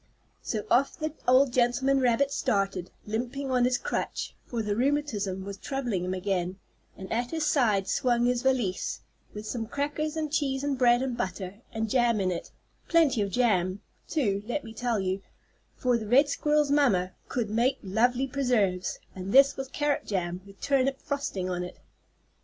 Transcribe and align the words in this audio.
So 0.41 0.65
off 0.71 0.97
the 0.97 1.13
old 1.27 1.53
gentleman 1.53 1.99
rabbit 1.99 2.31
started, 2.31 2.89
limping 3.05 3.51
on 3.51 3.65
his 3.65 3.77
crutch, 3.77 4.35
for 4.47 4.63
his 4.63 4.73
rheumatism 4.75 5.45
was 5.45 5.57
troubling 5.57 6.03
him 6.03 6.15
again, 6.15 6.57
and 6.97 7.13
at 7.13 7.29
his 7.29 7.45
side 7.45 7.87
swung 7.87 8.25
his 8.25 8.41
valise, 8.41 9.01
with 9.35 9.45
some 9.45 9.67
crackers 9.67 10.15
and 10.17 10.33
cheese 10.33 10.63
and 10.63 10.75
bread 10.75 11.03
and 11.03 11.15
butter 11.17 11.61
and 11.71 11.87
jam 11.87 12.19
in 12.19 12.31
it 12.31 12.49
plenty 12.87 13.21
of 13.21 13.29
jam, 13.29 13.81
too, 14.07 14.41
let 14.47 14.63
me 14.63 14.73
tell 14.73 14.99
you, 14.99 15.21
for 15.75 15.99
the 15.99 16.07
red 16.07 16.27
squirrel's 16.29 16.71
mamma 16.71 17.11
could 17.27 17.51
make 17.51 17.77
lovely 17.83 18.25
preserves, 18.25 18.97
and 19.13 19.31
this 19.31 19.55
was 19.55 19.67
carrot 19.67 20.07
jam, 20.07 20.41
with 20.47 20.59
turnip 20.59 20.99
frosting 20.99 21.47
on 21.47 21.63
it. 21.63 21.77